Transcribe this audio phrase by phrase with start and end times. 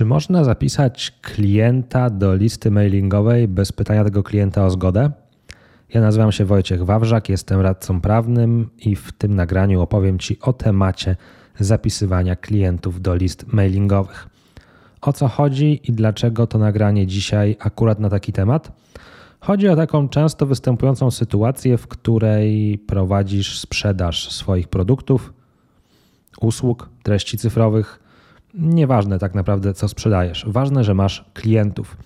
[0.00, 5.10] Czy można zapisać klienta do listy mailingowej bez pytania tego klienta o zgodę?
[5.94, 10.52] Ja nazywam się Wojciech Wawrzak, jestem radcą prawnym i w tym nagraniu opowiem Ci o
[10.52, 11.16] temacie
[11.58, 14.28] zapisywania klientów do list mailingowych.
[15.00, 18.72] O co chodzi i dlaczego to nagranie dzisiaj akurat na taki temat?
[19.40, 25.32] Chodzi o taką często występującą sytuację, w której prowadzisz sprzedaż swoich produktów,
[26.40, 28.09] usług, treści cyfrowych
[28.54, 30.44] Nieważne tak naprawdę, co sprzedajesz.
[30.48, 31.96] Ważne, że masz klientów.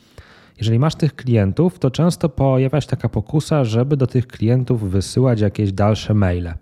[0.59, 5.41] Jeżeli masz tych klientów, to często pojawia się taka pokusa, żeby do tych klientów wysyłać
[5.41, 6.55] jakieś dalsze maile.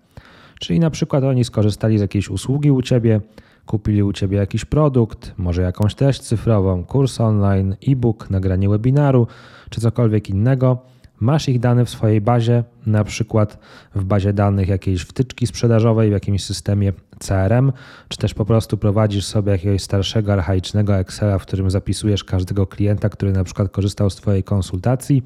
[0.59, 3.21] Czyli na przykład oni skorzystali z jakiejś usługi u ciebie,
[3.65, 9.27] kupili u ciebie jakiś produkt, może jakąś treść cyfrową, kurs online, e-book, nagranie webinaru
[9.69, 10.92] czy cokolwiek innego
[11.23, 13.59] Masz ich dane w swojej bazie, na przykład
[13.95, 17.71] w bazie danych jakiejś wtyczki sprzedażowej, w jakimś systemie CRM,
[18.07, 23.09] czy też po prostu prowadzisz sobie jakiegoś starszego, archaicznego Excela, w którym zapisujesz każdego klienta,
[23.09, 25.23] który na przykład korzystał z Twojej konsultacji.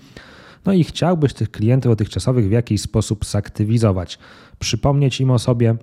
[0.66, 4.20] No i chciałbyś tych klientów dotychczasowych w jakiś sposób zaktywizować,
[4.60, 5.76] przypomnieć im o sobie,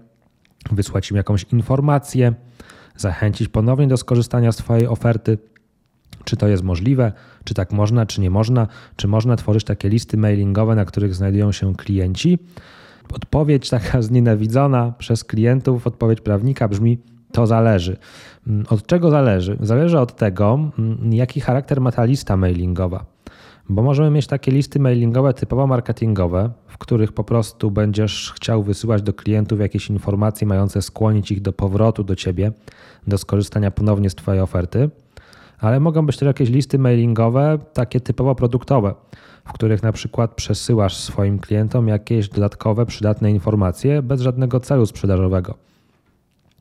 [0.71, 2.35] wysłać im jakąś informację,
[2.97, 5.39] zachęcić ponownie do skorzystania z Twojej oferty
[6.25, 7.13] czy to jest możliwe,
[7.45, 11.53] czy tak można, czy nie można, czy można tworzyć takie listy mailingowe, na których znajdują
[11.53, 12.39] się klienci.
[13.13, 16.99] Odpowiedź taka znienawidzona przez klientów, odpowiedź prawnika brzmi:
[17.33, 17.97] to zależy.
[18.47, 19.59] Mm, od czego zależy?
[19.61, 23.05] Zależy od tego, mm, jaki charakter ma ta lista mailingowa.
[23.69, 29.03] Bo możemy mieć takie listy mailingowe typowo marketingowe, w których po prostu będziesz chciał wysyłać
[29.03, 32.53] do klientów jakieś informacje mające skłonić ich do powrotu do ciebie,
[33.07, 34.91] do skorzystania ponownie z Twojej oferty
[35.59, 38.95] ale mogą być też jakieś listy mailingowe, takie typowo produktowe,
[39.45, 45.55] w których na przykład przesyłasz swoim klientom jakieś dodatkowe, przydatne informacje bez żadnego celu sprzedażowego.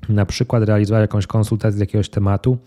[0.09, 2.57] Na przykład realizujesz jakąś konsultację z jakiegoś tematu,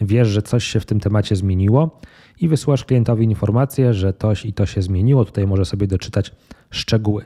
[0.00, 2.00] wiesz, że coś się w tym temacie zmieniło
[2.40, 5.24] i wysyłasz klientowi informację, że coś i to się zmieniło.
[5.24, 6.32] Tutaj może sobie doczytać
[6.70, 7.24] szczegóły.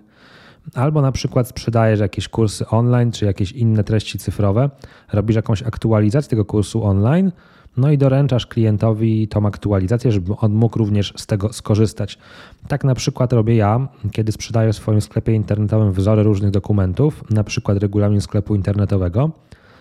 [0.75, 4.71] Albo na przykład sprzedajesz jakieś kursy online czy jakieś inne treści cyfrowe,
[5.13, 7.33] robisz jakąś aktualizację tego kursu online,
[7.77, 12.19] no i doręczasz klientowi tą aktualizację, żeby on mógł również z tego skorzystać.
[12.69, 17.45] Tak na przykład robię ja, kiedy sprzedaję w swoim sklepie internetowym wzory różnych dokumentów, na
[17.45, 19.31] przykład regulamin sklepu internetowego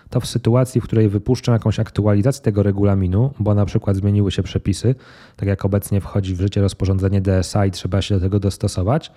[0.09, 4.43] to w sytuacji, w której wypuszczę jakąś aktualizację tego regulaminu, bo na przykład zmieniły się
[4.43, 4.95] przepisy,
[5.35, 9.11] tak jak obecnie wchodzi w życie rozporządzenie DSA i trzeba się do tego dostosować,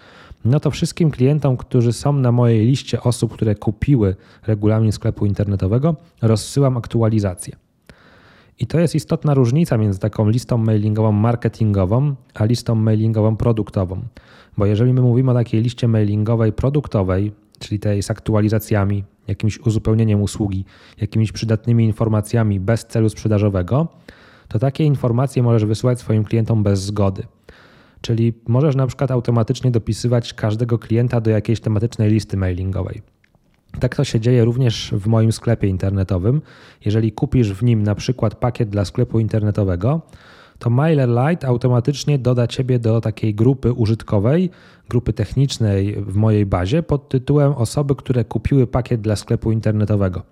[0.44, 4.16] no to wszystkim klientom, którzy są na mojej liście osób, które kupiły
[4.46, 7.56] regulamin sklepu internetowego, rozsyłam aktualizację.
[8.60, 14.02] I to jest istotna różnica między taką listą mailingową marketingową, a listą mailingową produktową.
[14.56, 20.22] Bo jeżeli my mówimy o takiej liście mailingowej produktowej, czyli tej z aktualizacjami, jakimś uzupełnieniem
[20.22, 20.64] usługi,
[21.00, 23.88] jakimiś przydatnymi informacjami bez celu sprzedażowego,
[24.48, 27.22] to takie informacje możesz wysyłać swoim klientom bez zgody.
[28.00, 33.02] Czyli możesz na przykład automatycznie dopisywać każdego klienta do jakiejś tematycznej listy mailingowej.
[33.80, 36.42] Tak to się dzieje również w moim sklepie internetowym.
[36.84, 40.00] Jeżeli kupisz w nim na przykład pakiet dla sklepu internetowego,
[40.58, 44.50] to MailerLite automatycznie doda Ciebie do takiej grupy użytkowej,
[44.88, 50.22] grupy technicznej w mojej bazie pod tytułem osoby, które kupiły pakiet dla sklepu internetowego.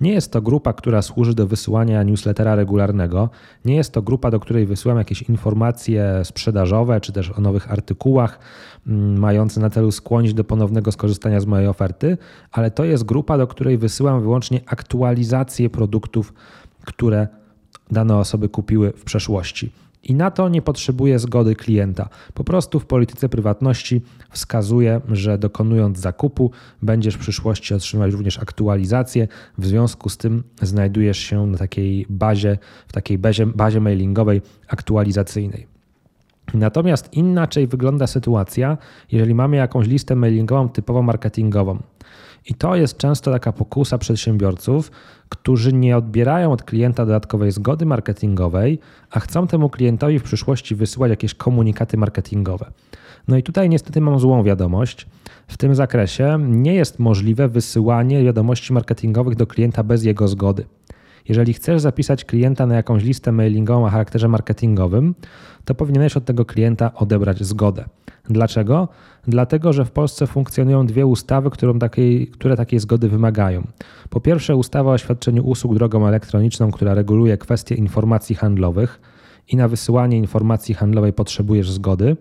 [0.00, 3.30] Nie jest to grupa, która służy do wysyłania newslettera regularnego.
[3.64, 8.38] Nie jest to grupa, do której wysyłam jakieś informacje sprzedażowe czy też o nowych artykułach,
[8.86, 12.18] mm, mające na celu skłonić do ponownego skorzystania z mojej oferty,
[12.52, 16.34] ale to jest grupa, do której wysyłam wyłącznie aktualizacje produktów,
[16.84, 17.28] które
[17.90, 19.70] dane osoby kupiły w przeszłości.
[20.04, 22.08] I na to nie potrzebuje zgody klienta.
[22.34, 26.50] Po prostu w polityce prywatności wskazuje, że dokonując zakupu
[26.82, 29.28] będziesz w przyszłości otrzymać również aktualizację.
[29.58, 32.58] W związku z tym znajdujesz się na takiej bazie,
[32.88, 35.66] w takiej bazie, bazie mailingowej aktualizacyjnej.
[36.54, 38.78] Natomiast inaczej wygląda sytuacja,
[39.12, 41.78] jeżeli mamy jakąś listę mailingową typowo marketingową.
[42.46, 44.90] I to jest często taka pokusa przedsiębiorców,
[45.28, 48.78] którzy nie odbierają od klienta dodatkowej zgody marketingowej,
[49.10, 52.70] a chcą temu klientowi w przyszłości wysyłać jakieś komunikaty marketingowe.
[53.28, 55.06] No i tutaj niestety mam złą wiadomość.
[55.48, 60.64] W tym zakresie nie jest możliwe wysyłanie wiadomości marketingowych do klienta bez jego zgody.
[61.28, 65.14] Jeżeli chcesz zapisać klienta na jakąś listę mailingową o charakterze marketingowym,
[65.64, 67.84] to powinieneś od tego klienta odebrać zgodę.
[68.30, 68.88] Dlaczego?
[69.26, 71.50] Dlatego, że w Polsce funkcjonują dwie ustawy,
[71.80, 73.66] takiej, które takiej zgody wymagają.
[74.10, 79.00] Po pierwsze, ustawa o świadczeniu usług drogą elektroniczną, która reguluje kwestie informacji handlowych
[79.48, 82.16] i na wysyłanie informacji handlowej potrzebujesz zgody.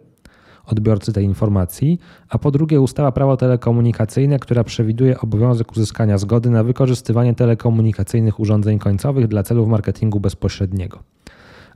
[0.65, 2.00] Odbiorcy tej informacji,
[2.30, 8.80] a po drugie ustawa prawo telekomunikacyjne, która przewiduje obowiązek uzyskania zgody na wykorzystywanie telekomunikacyjnych urządzeń
[8.80, 11.00] końcowych dla celów marketingu bezpośredniego.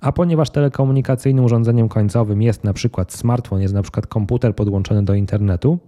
[0.01, 5.13] A ponieważ telekomunikacyjnym urządzeniem końcowym jest na przykład smartfon, jest na przykład komputer podłączony do
[5.13, 5.79] internetu,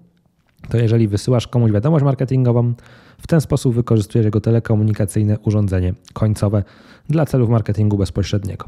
[0.69, 2.73] to jeżeli wysyłasz komuś wiadomość marketingową,
[3.17, 6.63] w ten sposób wykorzystujesz jego telekomunikacyjne urządzenie końcowe
[7.09, 8.65] dla celów marketingu bezpośredniego.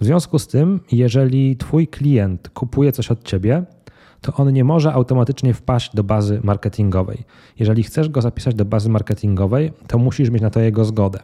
[0.00, 3.62] W związku z tym, jeżeli Twój klient kupuje coś od Ciebie,
[4.20, 7.24] to on nie może automatycznie wpaść do bazy marketingowej.
[7.58, 11.20] Jeżeli chcesz go zapisać do bazy marketingowej, to musisz mieć na to jego zgodę.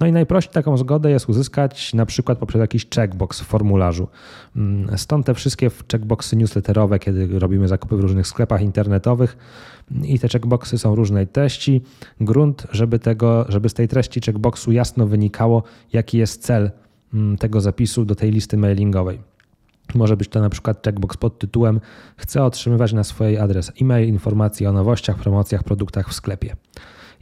[0.00, 4.08] No i najprościej taką zgodę jest uzyskać na przykład poprzez jakiś checkbox w formularzu.
[4.56, 9.36] Mm, stąd te wszystkie checkboxy newsletterowe, kiedy robimy zakupy w różnych sklepach internetowych
[10.02, 11.82] i te checkboxy są różnej treści.
[12.20, 15.62] Grunt, żeby, tego, żeby z tej treści checkboxu jasno wynikało,
[15.92, 16.70] jaki jest cel
[17.38, 19.20] tego zapisu do tej listy mailingowej.
[19.94, 21.80] Może być to na przykład checkbox pod tytułem
[22.16, 26.56] Chcę otrzymywać na swojej adres e-mail informacje o nowościach, promocjach, produktach w sklepie.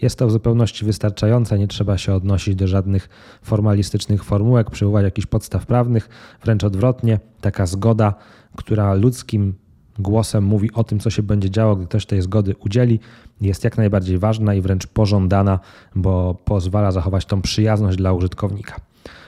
[0.02, 3.08] Jest to w zupełności wystarczające, nie trzeba się odnosić do żadnych
[3.42, 6.08] formalistycznych formułek, przywołać jakichś podstaw prawnych,
[6.44, 8.14] wręcz odwrotnie, taka zgoda,
[8.56, 9.54] która ludzkim
[9.98, 13.00] głosem mówi o tym, co się będzie działo, gdy ktoś tej zgody udzieli,
[13.40, 15.60] jest jak najbardziej ważna i wręcz pożądana,
[15.94, 18.76] bo pozwala zachować tą przyjazność dla użytkownika.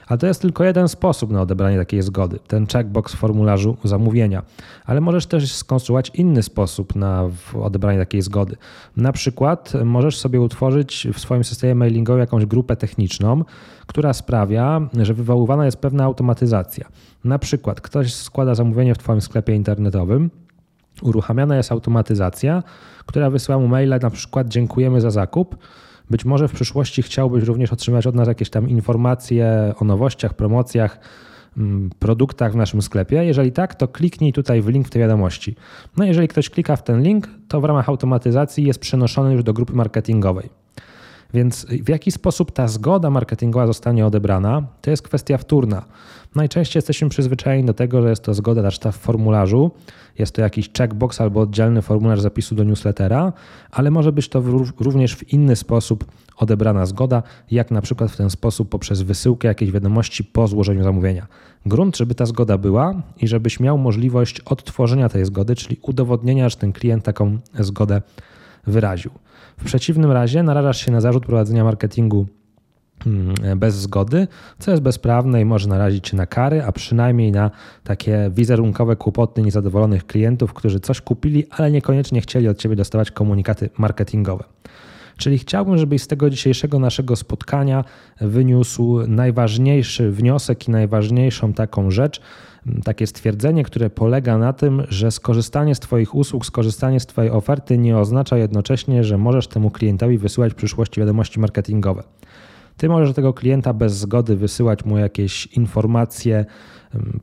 [0.09, 4.43] Ale to jest tylko jeden sposób na odebranie takiej zgody, ten checkbox w formularzu zamówienia.
[4.85, 7.29] Ale możesz też skonstruować inny sposób na
[7.61, 8.55] odebranie takiej zgody.
[8.97, 13.43] Na przykład możesz sobie utworzyć w swoim systemie mailingowym jakąś grupę techniczną,
[13.87, 16.87] która sprawia, że wywoływana jest pewna automatyzacja.
[17.23, 20.29] Na przykład ktoś składa zamówienie w Twoim sklepie internetowym,
[21.01, 22.63] uruchamiana jest automatyzacja,
[23.05, 25.55] która wysyła mu maila na przykład dziękujemy za zakup
[26.09, 30.99] być może w przyszłości chciałbyś również otrzymać od nas jakieś tam informacje o nowościach, promocjach,
[31.57, 33.25] mm, produktach w naszym sklepie.
[33.25, 35.55] Jeżeli tak, to kliknij tutaj w link w tej wiadomości.
[35.97, 39.53] No jeżeli ktoś klika w ten link, to w ramach automatyzacji jest przenoszony już do
[39.53, 40.49] grupy marketingowej.
[41.33, 45.85] Więc w jaki sposób ta zgoda marketingowa zostanie odebrana, to jest kwestia wtórna.
[46.35, 49.71] Najczęściej jesteśmy przyzwyczajeni do tego, że jest to zgoda zaczęta w formularzu,
[50.19, 53.33] jest to jakiś checkbox albo oddzielny formularz zapisu do newslettera,
[53.71, 54.41] ale może być to
[54.79, 56.05] również w inny sposób
[56.37, 61.27] odebrana zgoda, jak na przykład w ten sposób poprzez wysyłkę jakiejś wiadomości po złożeniu zamówienia.
[61.65, 66.55] Grunt, żeby ta zgoda była i żebyś miał możliwość odtworzenia tej zgody, czyli udowodnienia, że
[66.55, 68.01] ten klient taką zgodę
[68.67, 69.11] wyraził.
[69.57, 72.27] W przeciwnym razie narażasz się na zarzut prowadzenia marketingu
[73.05, 74.27] mm, bez zgody,
[74.59, 77.51] co jest bezprawne i może narazić się na kary, a przynajmniej na
[77.83, 83.69] takie wizerunkowe kłopoty niezadowolonych klientów, którzy coś kupili, ale niekoniecznie chcieli od ciebie dostawać komunikaty
[83.77, 84.43] marketingowe.
[85.19, 87.83] Czyli chciałbym, żebyś z tego dzisiejszego naszego spotkania
[88.21, 92.21] wyniósł najważniejszy wniosek i najważniejszą taką rzecz,
[92.83, 97.77] takie stwierdzenie, które polega na tym, że skorzystanie z Twoich usług, skorzystanie z Twojej oferty
[97.77, 102.03] nie oznacza jednocześnie, że możesz temu klientowi wysyłać w przyszłości wiadomości marketingowe.
[102.77, 106.45] Ty możesz tego klienta bez zgody wysyłać mu jakieś informacje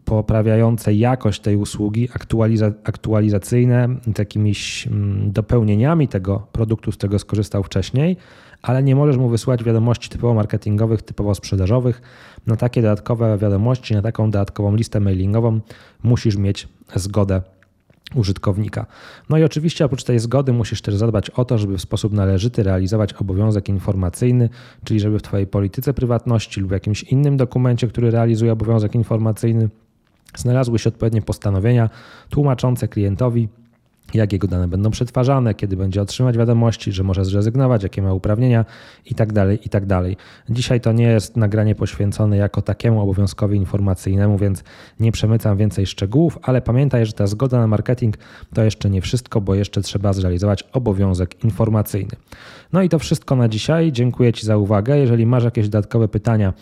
[0.05, 4.89] poprawiające jakość tej usługi, aktualiza aktualizacyjne, jakimiś
[5.27, 8.17] dopełnieniami tego produktu, z którego skorzystał wcześniej,
[8.63, 12.03] ale nie możesz mu wysyłać wiadomości typowo marketingowych, typowo sprzedażowych.
[12.47, 15.61] Na takie dodatkowe wiadomości, na taką dodatkową listę mailingową
[16.03, 17.43] musisz mieć zgodę
[18.15, 18.87] użytkownika.
[19.29, 22.63] No i oczywiście oprócz tej zgody musisz też zadbać o to, żeby w sposób należyty
[22.63, 24.49] realizować obowiązek informacyjny,
[24.85, 29.69] czyli żeby w Twojej polityce prywatności lub jakimś innym dokumencie, który realizuje obowiązek informacyjny,
[30.37, 31.91] znalazły się odpowiednie postanowienia
[32.31, 33.49] tłumaczące klientowi,
[34.15, 38.65] jak jego dane będą przetwarzane, kiedy będzie otrzymać wiadomości, że może zrezygnować, jakie ma uprawnienia
[39.07, 39.33] itd.
[39.33, 39.87] Tak itd.
[39.87, 40.05] Tak
[40.51, 44.65] Dzisiaj to nie jest nagranie poświęcone jako takiemu obowiązkowi informacyjnemu, więc
[45.01, 48.17] nie przemycam więcej szczegółów, ale pamiętaj, że ta zgoda na marketing
[48.55, 52.17] to jeszcze nie wszystko, bo jeszcze trzeba zrealizować obowiązek informacyjny.
[52.73, 53.93] No i to wszystko na dzisiaj.
[53.93, 54.99] Dziękuję Ci za uwagę.
[54.99, 56.53] Jeżeli masz jakieś dodatkowe pytania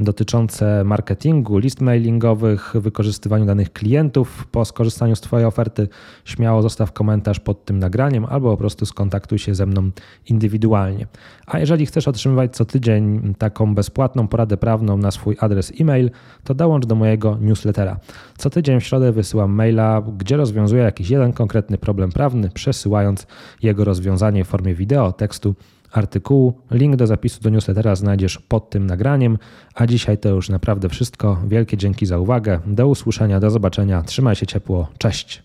[0.00, 5.88] dotyczące marketingu, list mailingowych, wykorzystywaniu danych klientów po skorzystaniu z Twojej oferty,
[6.24, 9.90] śmiało zostaw komentarz pod tym nagraniem albo po prostu skontaktuj się ze mną
[10.28, 11.06] indywidualnie.
[11.46, 16.10] A jeżeli chcesz otrzymywać co tydzień taką bezpłatną poradę prawną na swój adres e-mail,
[16.44, 17.96] to dołącz do mojego newslettera.
[18.38, 23.26] Co tydzień w środę wysyłam maila, gdzie rozwiązuję jakiś jeden konkretny problem prawny, przesyłając
[23.62, 25.54] jego rozwiązanie w formie wideo, tekstu
[25.96, 26.54] artykułu.
[26.70, 29.38] Link do zapisu do newslettera znajdziesz pod tym nagraniem.
[29.74, 31.38] A dzisiaj to już naprawdę wszystko.
[31.48, 32.60] Wielkie dzięki za uwagę.
[32.66, 34.02] Do usłyszenia, do zobaczenia.
[34.02, 34.88] Trzymaj się ciepło.
[34.98, 35.44] Cześć.